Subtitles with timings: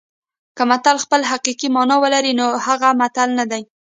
[0.57, 3.63] که متل خپله حقیقي مانا ولري نو هغه متل نه دی